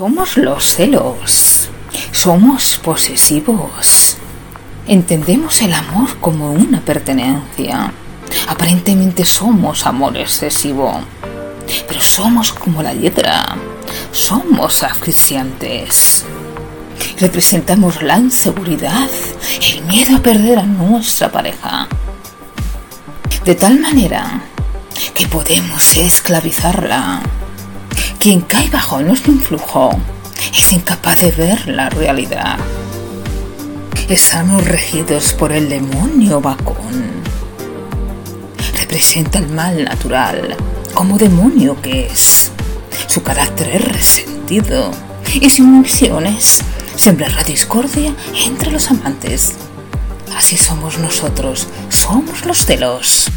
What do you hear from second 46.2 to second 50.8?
es sembrar la discordia entre los amantes. Así